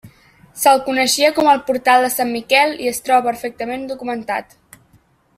[0.61, 4.57] Se'l coneixia com el portal de Sant Miquel i es troba perfectament documentat.